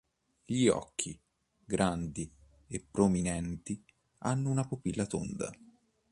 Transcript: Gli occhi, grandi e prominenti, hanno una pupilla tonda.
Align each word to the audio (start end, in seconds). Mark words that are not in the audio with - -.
Gli 0.45 0.65
occhi, 0.67 1.15
grandi 1.63 2.27
e 2.65 2.83
prominenti, 2.89 3.85
hanno 4.21 4.49
una 4.49 4.65
pupilla 4.65 5.05
tonda. 5.05 5.51